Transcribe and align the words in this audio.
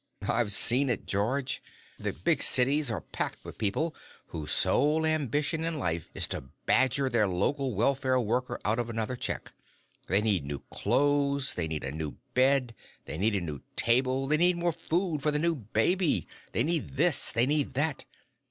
"I've 0.27 0.51
seen 0.51 0.89
it, 0.89 1.05
George. 1.05 1.61
The 1.99 2.11
big 2.11 2.41
cities 2.41 2.89
are 2.89 3.01
packed 3.01 3.45
with 3.45 3.59
people 3.59 3.93
whose 4.29 4.51
sole 4.51 5.05
ambition 5.05 5.63
in 5.63 5.77
life 5.77 6.09
is 6.15 6.25
to 6.29 6.45
badger 6.65 7.07
their 7.07 7.27
local 7.27 7.75
welfare 7.75 8.19
worker 8.19 8.59
out 8.65 8.79
of 8.79 8.89
another 8.89 9.15
check 9.15 9.53
they 10.07 10.19
need 10.19 10.43
new 10.43 10.63
clothes, 10.71 11.53
they 11.53 11.67
need 11.67 11.83
a 11.83 11.91
new 11.91 12.15
bed, 12.33 12.73
they 13.05 13.19
need 13.19 13.35
a 13.35 13.41
new 13.41 13.61
table, 13.75 14.25
they 14.27 14.37
need 14.37 14.57
more 14.57 14.73
food 14.73 15.21
for 15.21 15.29
the 15.29 15.37
new 15.37 15.53
baby, 15.53 16.27
they 16.51 16.63
need 16.63 16.95
this, 16.97 17.31
they 17.31 17.45
need 17.45 17.75
that. 17.75 18.05